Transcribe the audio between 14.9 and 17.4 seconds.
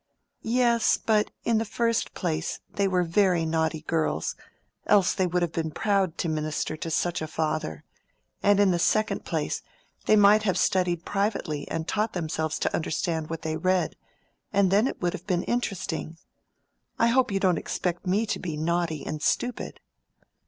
would have been interesting. I hope you